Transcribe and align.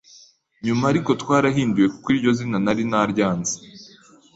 Nyuma 0.65 0.83
ariko 0.91 1.11
twarahinduye, 1.21 1.87
kuko 1.93 2.07
iryo 2.15 2.31
zina 2.37 2.57
nari 2.65 2.83
naryanze, 2.91 3.53